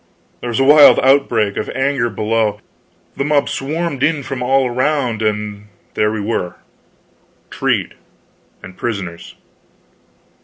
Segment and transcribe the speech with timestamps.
[0.39, 2.61] There was a wild outbreak of anger below, and
[3.17, 6.55] the mob swarmed in from all around, and there we were
[7.51, 7.93] treed,
[8.63, 9.35] and prisoners.